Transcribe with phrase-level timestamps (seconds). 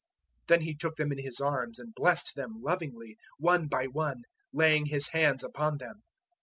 [0.47, 4.23] 010:016 Then He took them in His arms and blessed them lovingly, one by one,
[4.51, 6.01] laying His hands upon them.